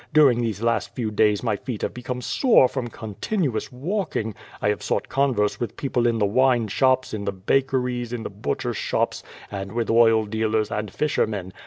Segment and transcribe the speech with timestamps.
[0.15, 4.33] During these last few days my feet have become sore from continuous walking.
[4.59, 8.23] I have sought converse with people in the wine shops, in the bak eries, in
[8.23, 11.53] the butcher shops, and with oil dealers and fisher men.